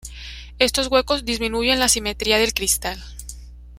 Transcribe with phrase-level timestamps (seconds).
[0.57, 2.99] Estos huecos disminuyen la simetría del cristal.